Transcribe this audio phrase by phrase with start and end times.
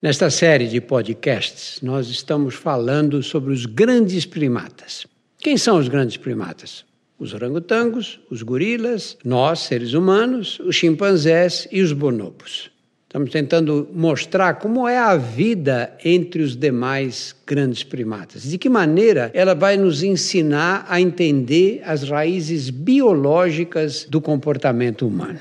[0.00, 5.04] Nesta série de podcasts, nós estamos falando sobre os grandes primatas.
[5.40, 6.84] Quem são os grandes primatas?
[7.18, 12.70] Os orangotangos, os gorilas, nós, seres humanos, os chimpanzés e os bonobos.
[13.08, 18.44] Estamos tentando mostrar como é a vida entre os demais grandes primatas.
[18.44, 25.40] De que maneira ela vai nos ensinar a entender as raízes biológicas do comportamento humano.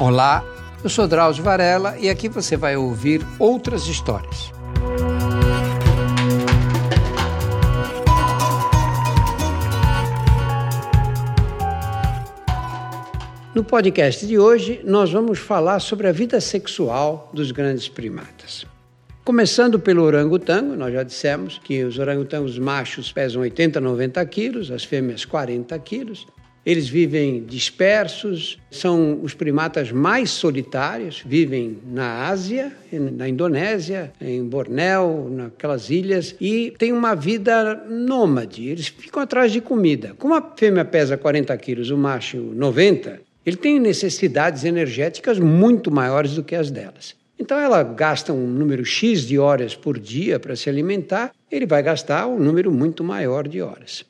[0.00, 0.42] Olá,
[0.82, 4.50] eu sou Drauzio Varela e aqui você vai ouvir outras histórias.
[13.54, 18.64] No podcast de hoje, nós vamos falar sobre a vida sexual dos grandes primatas.
[19.22, 24.82] Começando pelo orangotango, nós já dissemos que os orangotangos machos pesam 80, 90 quilos, as
[24.82, 26.26] fêmeas 40 quilos.
[26.70, 35.28] Eles vivem dispersos, são os primatas mais solitários, vivem na Ásia, na Indonésia, em Bornéu,
[35.32, 40.14] naquelas ilhas, e têm uma vida nômade, eles ficam atrás de comida.
[40.16, 46.36] Como a fêmea pesa 40 quilos, o macho 90, ele tem necessidades energéticas muito maiores
[46.36, 47.16] do que as delas.
[47.36, 51.82] Então ela gasta um número X de horas por dia para se alimentar, ele vai
[51.82, 54.08] gastar um número muito maior de horas.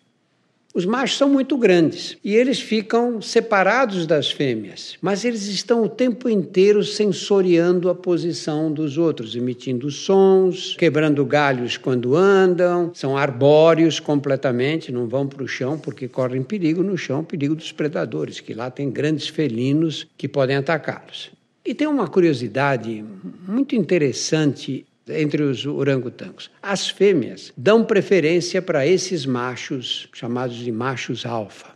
[0.72, 5.88] Os machos são muito grandes e eles ficam separados das fêmeas, mas eles estão o
[5.88, 13.98] tempo inteiro sensoriando a posição dos outros, emitindo sons, quebrando galhos quando andam, são arbóreos
[13.98, 18.54] completamente, não vão para o chão porque correm perigo no chão, perigo dos predadores, que
[18.54, 21.32] lá tem grandes felinos que podem atacá-los.
[21.64, 23.04] E tem uma curiosidade
[23.46, 26.50] muito interessante entre os orangotangos.
[26.62, 31.70] As fêmeas dão preferência para esses machos, chamados de machos alfa.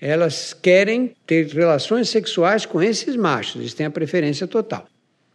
[0.00, 4.86] Elas querem ter relações sexuais com esses machos, eles têm a preferência total.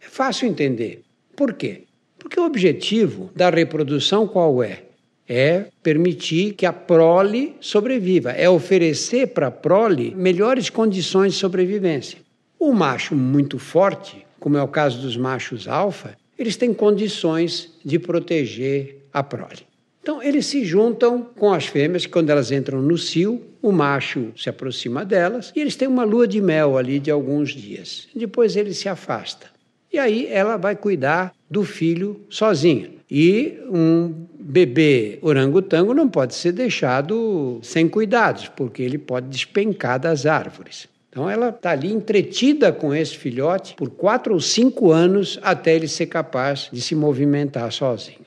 [0.02, 1.04] É fácil entender.
[1.36, 1.84] Por quê?
[2.18, 4.84] Porque o objetivo da reprodução qual é?
[5.28, 12.20] É permitir que a prole sobreviva, é oferecer para a prole melhores condições de sobrevivência.
[12.58, 17.98] O macho muito forte, como é o caso dos machos alfa, eles têm condições de
[17.98, 19.66] proteger a prole.
[20.02, 24.50] Então, eles se juntam com as fêmeas, quando elas entram no cio, o macho se
[24.50, 28.10] aproxima delas e eles têm uma lua de mel ali de alguns dias.
[28.14, 29.48] Depois ele se afasta.
[29.92, 32.90] E aí ela vai cuidar do filho sozinha.
[33.10, 40.26] E um bebê orangotango não pode ser deixado sem cuidados, porque ele pode despencar das
[40.26, 40.90] árvores.
[41.14, 45.88] Então ela está ali entretida com esse filhote por quatro ou cinco anos até ele
[45.88, 48.26] ser capaz de se movimentar sozinho.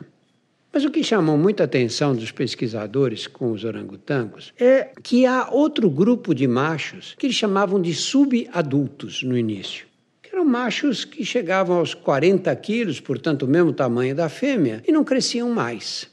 [0.72, 5.91] Mas o que chamou muita atenção dos pesquisadores com os orangotangos é que há outro
[5.91, 9.84] grupo de machos que eles chamavam de subadultos no início.
[10.22, 14.92] Que eram machos que chegavam aos 40 quilos, portanto o mesmo tamanho da fêmea, e
[14.92, 16.08] não cresciam mais.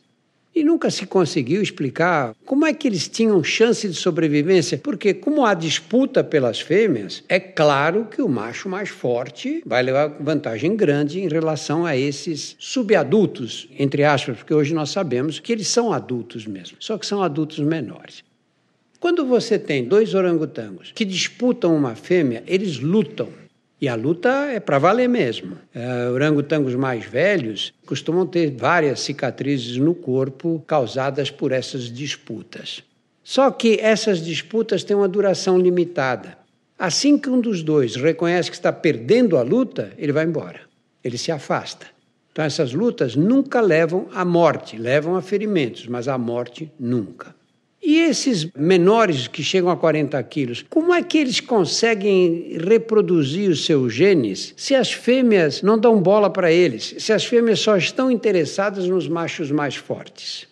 [0.55, 5.45] E nunca se conseguiu explicar como é que eles tinham chance de sobrevivência, porque, como
[5.45, 11.21] há disputa pelas fêmeas, é claro que o macho mais forte vai levar vantagem grande
[11.21, 16.45] em relação a esses subadultos, entre aspas, porque hoje nós sabemos que eles são adultos
[16.45, 18.23] mesmo, só que são adultos menores.
[18.99, 23.27] Quando você tem dois orangotangos que disputam uma fêmea, eles lutam.
[23.83, 25.57] E a luta é para valer mesmo.
[25.75, 32.81] É, orangotangos mais velhos costumam ter várias cicatrizes no corpo causadas por essas disputas.
[33.21, 36.37] Só que essas disputas têm uma duração limitada.
[36.79, 40.61] Assim que um dos dois reconhece que está perdendo a luta, ele vai embora.
[41.03, 41.85] Ele se afasta.
[42.31, 47.35] Então, essas lutas nunca levam à morte, levam a ferimentos, mas à morte nunca.
[47.85, 53.65] E esses menores que chegam a 40 quilos, como é que eles conseguem reproduzir os
[53.65, 58.09] seus genes se as fêmeas não dão bola para eles, se as fêmeas só estão
[58.09, 60.47] interessadas nos machos mais fortes?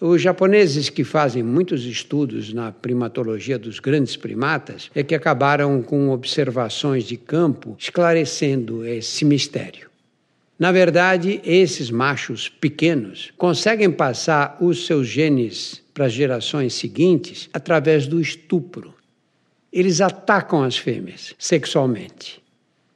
[0.00, 6.10] Os japoneses que fazem muitos estudos na primatologia dos grandes primatas é que acabaram com
[6.10, 9.90] observações de campo esclarecendo esse mistério.
[10.56, 18.08] Na verdade, esses machos pequenos conseguem passar os seus genes para as gerações seguintes através
[18.08, 18.92] do estupro.
[19.72, 22.42] Eles atacam as fêmeas sexualmente.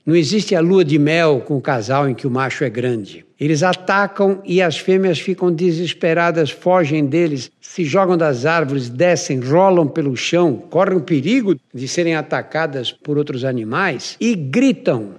[0.04, 3.26] Não existe a lua de mel com o casal em que o macho é grande.
[3.38, 9.86] Eles atacam e as fêmeas ficam desesperadas, fogem deles, se jogam das árvores, descem, rolam
[9.86, 15.16] pelo chão, correm o perigo de serem atacadas por outros animais e gritam.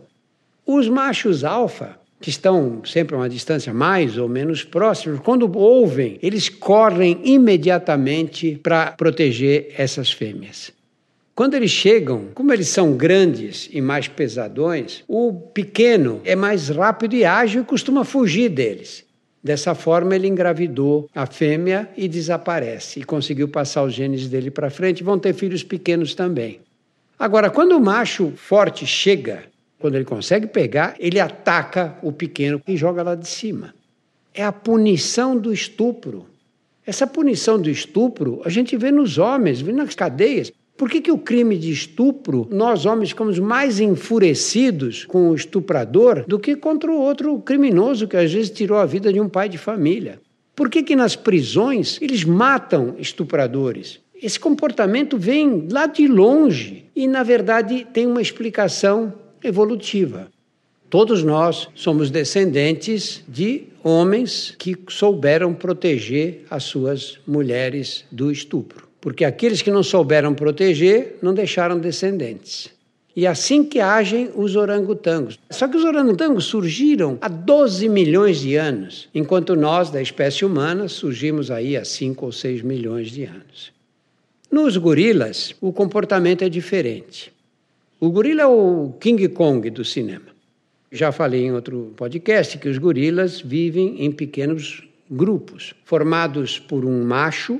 [0.65, 6.19] Os machos alfa que estão sempre a uma distância mais ou menos próxima, quando ouvem,
[6.21, 10.71] eles correm imediatamente para proteger essas fêmeas.
[11.33, 17.15] Quando eles chegam, como eles são grandes e mais pesadões, o pequeno é mais rápido
[17.15, 19.05] e ágil e costuma fugir deles.
[19.41, 24.69] Dessa forma, ele engravidou a fêmea e desaparece, e conseguiu passar os genes dele para
[24.69, 25.01] frente.
[25.01, 26.59] Vão ter filhos pequenos também.
[27.17, 29.43] Agora, quando o macho forte chega,
[29.79, 33.73] quando ele consegue pegar, ele ataca o pequeno e joga lá de cima.
[34.33, 36.25] É a punição do estupro.
[36.85, 40.51] Essa punição do estupro a gente vê nos homens, vê nas cadeias.
[40.77, 46.23] Por que, que o crime de estupro, nós homens ficamos mais enfurecidos com o estuprador
[46.25, 49.49] do que contra o outro criminoso que às vezes tirou a vida de um pai
[49.49, 50.21] de família?
[50.55, 53.99] Por que, que nas prisões eles matam estupradores?
[54.21, 59.13] Esse comportamento vem lá de longe e, na verdade, tem uma explicação
[59.43, 60.27] evolutiva.
[60.89, 69.23] Todos nós somos descendentes de homens que souberam proteger as suas mulheres do estupro porque
[69.23, 72.69] aqueles que não souberam proteger não deixaram descendentes.
[73.15, 75.37] E assim que agem os orangotangos.
[75.49, 80.87] Só que os orangotangos surgiram há 12 milhões de anos, enquanto nós, da espécie humana,
[80.87, 83.71] surgimos aí há 5 ou 6 milhões de anos.
[84.51, 87.31] Nos gorilas, o comportamento é diferente.
[87.99, 90.27] O gorila é o King Kong do cinema.
[90.91, 97.03] Já falei em outro podcast que os gorilas vivem em pequenos grupos, formados por um
[97.03, 97.59] macho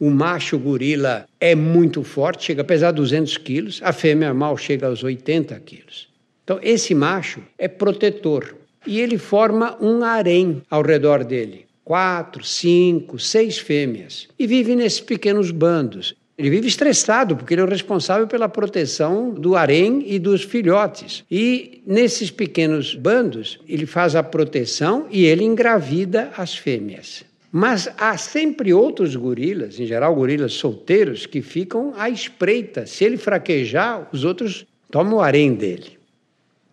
[0.00, 4.86] o macho gorila é muito forte, chega a pesar 200 quilos, a fêmea mal chega
[4.86, 6.08] aos 80 quilos.
[6.42, 8.56] Então, esse macho é protetor
[8.86, 11.66] e ele forma um harém ao redor dele.
[11.84, 14.26] Quatro, cinco, seis fêmeas.
[14.38, 16.14] E vive nesses pequenos bandos.
[16.40, 21.22] Ele vive estressado, porque ele é o responsável pela proteção do harém e dos filhotes.
[21.30, 27.22] E nesses pequenos bandos, ele faz a proteção e ele engravida as fêmeas.
[27.52, 32.86] Mas há sempre outros gorilas, em geral gorilas solteiros, que ficam à espreita.
[32.86, 35.98] Se ele fraquejar, os outros tomam o harém dele.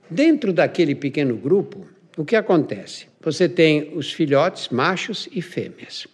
[0.09, 1.85] Dentro daquele pequeno grupo,
[2.15, 3.07] o que acontece?
[3.19, 6.07] Você tem os filhotes, machos e fêmeas.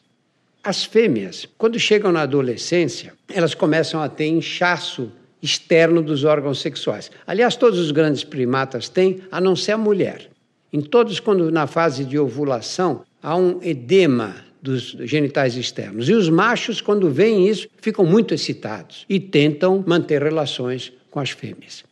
[0.64, 5.12] As fêmeas, quando chegam na adolescência, elas começam a ter inchaço
[5.42, 7.12] externo dos órgãos sexuais.
[7.28, 10.30] Aliás, todos os grandes primatas têm, a não ser a mulher.
[10.72, 16.08] Em todos, quando na fase de ovulação, há um edema dos genitais externos.
[16.08, 21.32] E os machos, quando veem isso, ficam muito excitados e tentam manter relações com as
[21.32, 21.84] fêmeas.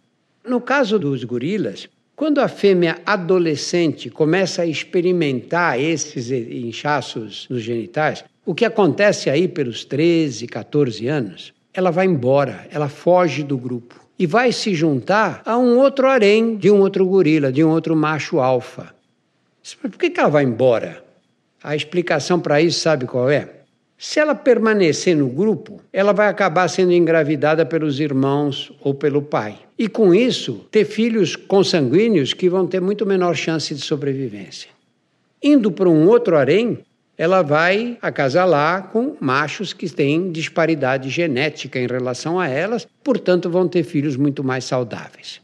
[0.48, 8.24] No caso dos gorilas, quando a fêmea adolescente começa a experimentar esses inchaços nos genitais,
[8.46, 14.02] o que acontece aí pelos 13, 14 anos, ela vai embora, ela foge do grupo
[14.18, 17.96] e vai se juntar a um outro harém de um outro gorila, de um outro
[17.96, 18.94] macho alfa.
[19.80, 21.04] Por que, ela vai embora?
[21.64, 23.50] A explicação para isso, sabe qual é?
[23.98, 29.60] Se ela permanecer no grupo, ela vai acabar sendo engravidada pelos irmãos ou pelo pai.
[29.78, 34.70] E com isso, ter filhos consanguíneos que vão ter muito menor chance de sobrevivência.
[35.42, 36.80] Indo para um outro harém,
[37.18, 43.68] ela vai acasalar com machos que têm disparidade genética em relação a elas, portanto, vão
[43.68, 45.42] ter filhos muito mais saudáveis.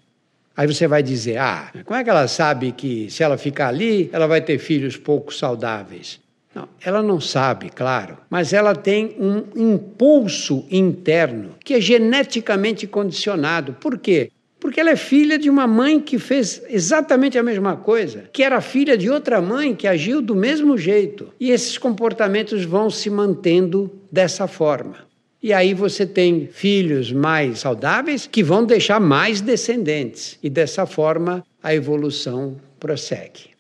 [0.55, 4.09] Aí você vai dizer: ah, como é que ela sabe que se ela ficar ali,
[4.11, 6.19] ela vai ter filhos pouco saudáveis?
[6.55, 13.73] Não, ela não sabe, claro, mas ela tem um impulso interno que é geneticamente condicionado.
[13.73, 14.31] Por quê?
[14.59, 18.60] Porque ela é filha de uma mãe que fez exatamente a mesma coisa, que era
[18.60, 21.31] filha de outra mãe que agiu do mesmo jeito.
[21.39, 25.08] E esses comportamentos vão se mantendo dessa forma.
[25.41, 30.39] E aí você tem filhos mais saudáveis que vão deixar mais descendentes.
[30.41, 33.58] E dessa forma a evolução prossegue.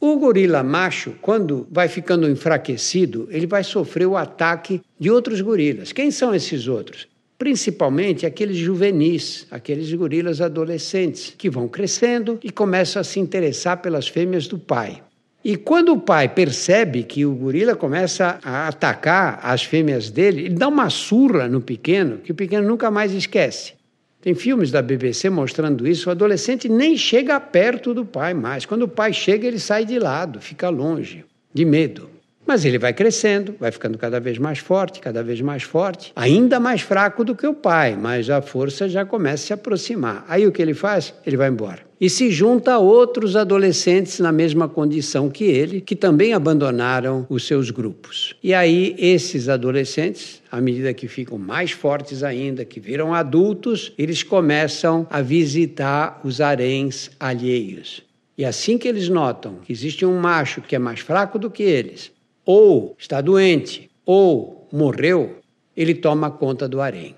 [0.00, 5.90] O gorila macho, quando vai ficando enfraquecido, ele vai sofrer o ataque de outros gorilas.
[5.90, 7.08] Quem são esses outros?
[7.38, 14.08] Principalmente aqueles juvenis, aqueles gorilas adolescentes, que vão crescendo e começam a se interessar pelas
[14.08, 15.00] fêmeas do pai.
[15.44, 20.56] E quando o pai percebe que o gorila começa a atacar as fêmeas dele, ele
[20.56, 23.74] dá uma surra no pequeno, que o pequeno nunca mais esquece.
[24.20, 26.08] Tem filmes da BBC mostrando isso.
[26.08, 28.66] O adolescente nem chega perto do pai mais.
[28.66, 32.10] Quando o pai chega, ele sai de lado, fica longe, de medo.
[32.48, 36.58] Mas ele vai crescendo, vai ficando cada vez mais forte, cada vez mais forte, ainda
[36.58, 40.24] mais fraco do que o pai, mas a força já começa a se aproximar.
[40.26, 41.12] Aí o que ele faz?
[41.26, 45.96] Ele vai embora e se junta a outros adolescentes na mesma condição que ele, que
[45.96, 48.36] também abandonaram os seus grupos.
[48.42, 54.22] E aí, esses adolescentes, à medida que ficam mais fortes ainda, que viram adultos, eles
[54.22, 58.02] começam a visitar os haréns alheios.
[58.38, 61.64] E assim que eles notam que existe um macho que é mais fraco do que
[61.64, 62.12] eles,
[62.48, 65.36] ou está doente, ou morreu,
[65.76, 67.14] ele toma conta do harém.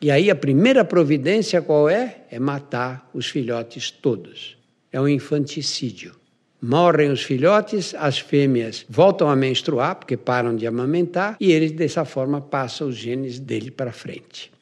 [0.00, 2.18] E aí a primeira providência qual é?
[2.30, 4.56] É matar os filhotes todos.
[4.92, 6.14] É um infanticídio.
[6.62, 12.04] Morrem os filhotes, as fêmeas voltam a menstruar porque param de amamentar e eles dessa
[12.04, 14.52] forma passam os genes dele para frente.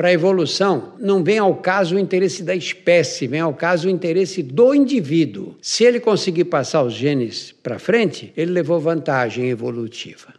[0.00, 3.90] Para a evolução, não vem ao caso o interesse da espécie, vem ao caso o
[3.90, 5.54] interesse do indivíduo.
[5.60, 10.32] Se ele conseguir passar os genes para frente, ele levou vantagem evolutiva.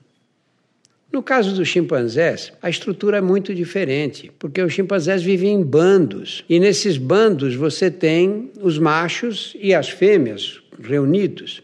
[1.14, 6.44] No caso dos chimpanzés, a estrutura é muito diferente, porque os chimpanzés vivem em bandos,
[6.50, 11.62] e nesses bandos você tem os machos e as fêmeas reunidos.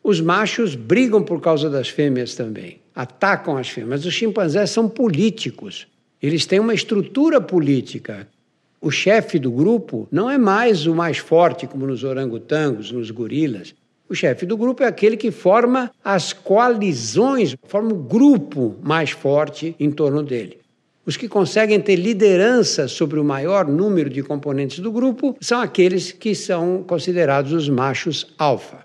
[0.00, 4.06] Os machos brigam por causa das fêmeas também, atacam as fêmeas.
[4.06, 5.88] Os chimpanzés são políticos.
[6.26, 8.26] Eles têm uma estrutura política.
[8.80, 13.76] O chefe do grupo não é mais o mais forte, como nos orangotangos, nos gorilas.
[14.08, 19.76] O chefe do grupo é aquele que forma as coalizões, forma o grupo mais forte
[19.78, 20.58] em torno dele.
[21.04, 26.10] Os que conseguem ter liderança sobre o maior número de componentes do grupo são aqueles
[26.10, 28.84] que são considerados os machos alfa.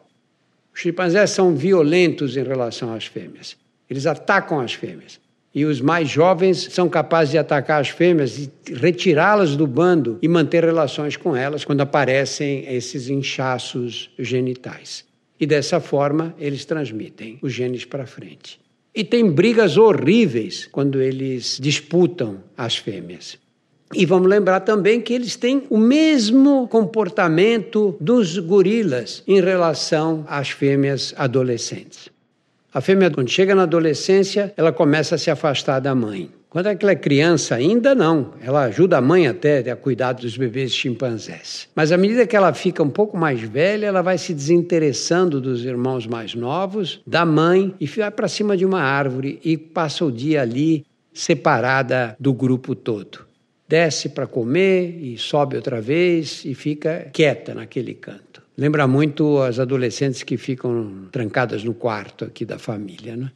[0.71, 3.57] Os chimpanzés são violentos em relação às fêmeas.
[3.89, 5.19] Eles atacam as fêmeas.
[5.53, 10.27] E os mais jovens são capazes de atacar as fêmeas e retirá-las do bando e
[10.27, 15.03] manter relações com elas quando aparecem esses inchaços genitais.
[15.39, 18.59] E dessa forma eles transmitem os genes para frente.
[18.93, 23.37] E tem brigas horríveis quando eles disputam as fêmeas.
[23.93, 30.49] E vamos lembrar também que eles têm o mesmo comportamento dos gorilas em relação às
[30.49, 32.10] fêmeas adolescentes.
[32.73, 36.29] A fêmea, quando chega na adolescência, ela começa a se afastar da mãe.
[36.49, 38.33] Quando ela é criança, ainda não.
[38.41, 41.67] Ela ajuda a mãe até a cuidar dos bebês chimpanzés.
[41.75, 45.65] Mas à medida que ela fica um pouco mais velha, ela vai se desinteressando dos
[45.65, 50.11] irmãos mais novos, da mãe, e vai para cima de uma árvore e passa o
[50.11, 53.19] dia ali separada do grupo todo.
[53.67, 58.40] Desce para comer e sobe outra vez e fica quieta naquele canto.
[58.57, 63.31] Lembra muito as adolescentes que ficam trancadas no quarto aqui da família, né?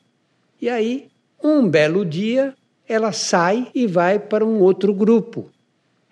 [0.62, 1.08] E aí,
[1.44, 2.54] um belo dia,
[2.88, 5.50] ela sai e vai para um outro grupo.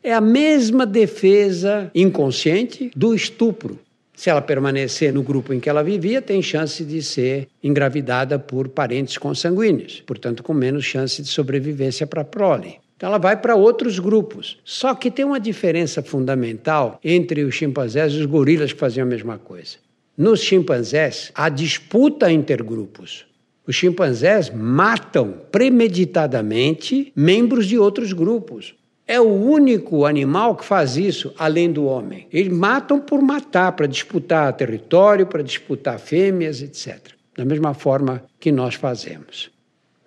[0.04, 3.80] É a mesma defesa inconsciente do estupro.
[4.16, 8.68] Se ela permanecer no grupo em que ela vivia, tem chance de ser engravidada por
[8.68, 12.83] parentes consanguíneos, portanto, com menos chance de sobrevivência para a prole.
[12.96, 14.60] Então ela vai para outros grupos.
[14.64, 19.10] Só que tem uma diferença fundamental entre os chimpanzés e os gorilas que faziam a
[19.10, 19.78] mesma coisa.
[20.18, 23.26] Nos chimpanzés, há disputa intergrupos.
[23.66, 28.76] Os chimpanzés matam premeditadamente membros de outros grupos.
[29.08, 32.28] É o único animal que faz isso, além do homem.
[32.32, 37.14] Eles matam por matar, para disputar território, para disputar fêmeas, etc.
[37.36, 39.53] Da mesma forma que nós fazemos.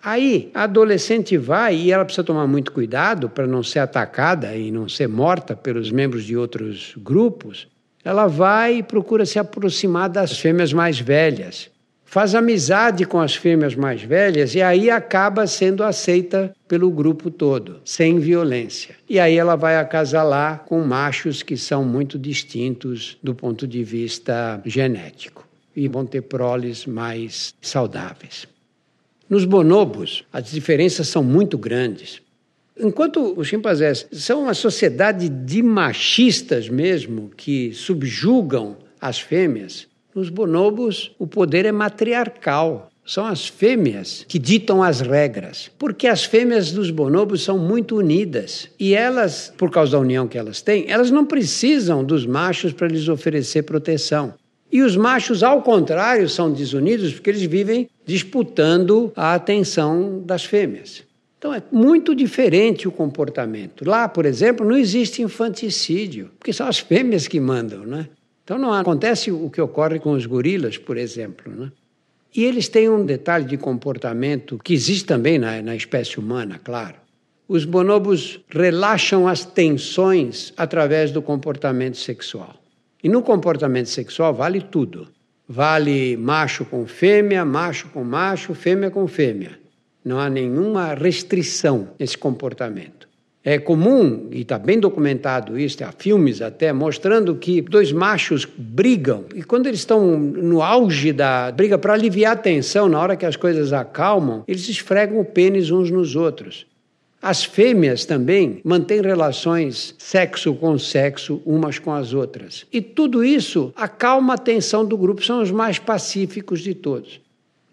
[0.03, 4.71] Aí a adolescente vai e ela precisa tomar muito cuidado para não ser atacada e
[4.71, 7.67] não ser morta pelos membros de outros grupos.
[8.03, 11.69] Ela vai e procura se aproximar das fêmeas mais velhas.
[12.05, 17.81] Faz amizade com as fêmeas mais velhas e aí acaba sendo aceita pelo grupo todo,
[17.83, 18.95] sem violência.
[19.09, 24.61] E aí ela vai acasalar com machos que são muito distintos do ponto de vista
[24.65, 28.47] genético e vão ter proles mais saudáveis.
[29.29, 32.21] Nos bonobos, as diferenças são muito grandes.
[32.79, 41.11] Enquanto os chimpanzés são uma sociedade de machistas mesmo, que subjugam as fêmeas, nos bonobos
[41.19, 42.89] o poder é matriarcal.
[43.05, 48.69] São as fêmeas que ditam as regras, porque as fêmeas dos bonobos são muito unidas
[48.79, 52.87] e elas, por causa da união que elas têm, elas não precisam dos machos para
[52.87, 54.33] lhes oferecer proteção.
[54.71, 61.03] E os machos, ao contrário, são desunidos porque eles vivem disputando a atenção das fêmeas.
[61.37, 63.87] Então é muito diferente o comportamento.
[63.87, 68.09] Lá, por exemplo, não existe infanticídio, porque são as fêmeas que mandam, né?
[68.43, 71.71] Então não acontece o que ocorre com os gorilas, por exemplo, né?
[72.35, 76.95] E eles têm um detalhe de comportamento que existe também na, na espécie humana, claro.
[77.47, 82.55] Os bonobos relaxam as tensões através do comportamento sexual.
[83.07, 85.07] E no comportamento sexual vale tudo.
[85.47, 89.57] Vale macho com fêmea, macho com macho, fêmea com fêmea.
[90.03, 93.07] Não há nenhuma restrição nesse comportamento.
[93.45, 99.23] É comum, e está bem documentado isso, há filmes até, mostrando que dois machos brigam,
[99.33, 103.25] e quando eles estão no auge da briga, para aliviar a tensão, na hora que
[103.25, 106.67] as coisas acalmam, eles esfregam o pênis uns nos outros.
[107.21, 112.65] As fêmeas também mantêm relações sexo com sexo umas com as outras.
[112.71, 117.19] E tudo isso acalma a tensão do grupo, são os mais pacíficos de todos.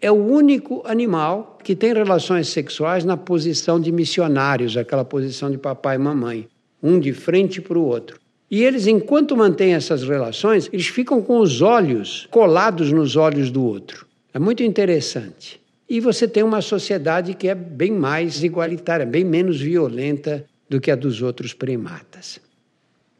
[0.01, 5.57] é o único animal que tem relações sexuais na posição de missionários, aquela posição de
[5.57, 6.47] papai e mamãe,
[6.81, 8.19] um de frente para o outro.
[8.51, 13.65] E eles, enquanto mantêm essas relações, eles ficam com os olhos colados nos olhos do
[13.65, 14.05] outro.
[14.31, 15.59] É muito interessante.
[15.87, 20.89] E você tem uma sociedade que é bem mais igualitária, bem menos violenta do que
[20.89, 22.39] a dos outros primatas.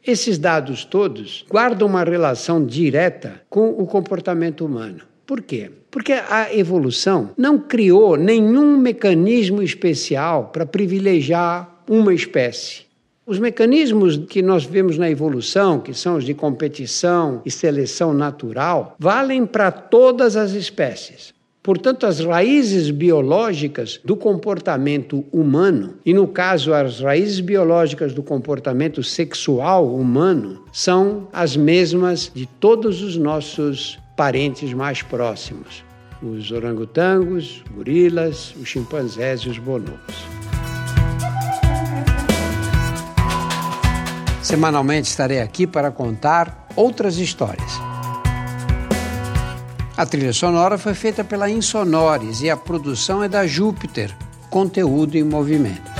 [0.04, 5.02] Esses dados todos guardam uma relação direta com o comportamento humano.
[5.26, 5.70] Por quê?
[5.90, 12.86] Porque a evolução não criou nenhum mecanismo especial para privilegiar uma espécie.
[13.26, 18.94] Os mecanismos que nós vemos na evolução, que são os de competição e seleção natural,
[19.00, 21.34] valem para todas as espécies.
[21.66, 29.02] Portanto, as raízes biológicas do comportamento humano, e no caso, as raízes biológicas do comportamento
[29.02, 35.82] sexual humano, são as mesmas de todos os nossos parentes mais próximos:
[36.22, 40.14] os orangotangos, gorilas, os chimpanzés e os bonobos.
[44.40, 47.85] Semanalmente estarei aqui para contar outras histórias.
[49.96, 54.14] A trilha sonora foi feita pela Insonores e a produção é da Júpiter,
[54.50, 55.95] conteúdo em movimento.